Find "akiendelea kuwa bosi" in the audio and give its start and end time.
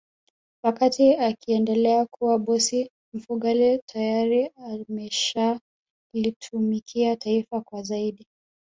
1.15-2.91